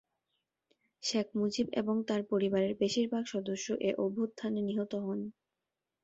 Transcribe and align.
শেখ 1.03 1.27
মুজিব 1.35 1.67
এবং 1.81 1.95
তার 2.07 2.21
পরিবারের 2.31 2.73
বেশিরভাগ 2.81 3.23
সদস্য 3.33 3.67
এ 3.81 3.99
অভ্যুত্থানে 4.03 4.59
নিহত 4.61 4.93
হন। 5.05 5.19